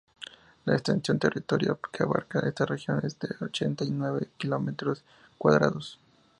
[0.65, 5.03] La extensión territorial que abarca esta región es de ochenta y nueve kilómetros
[5.37, 5.99] cuadrados.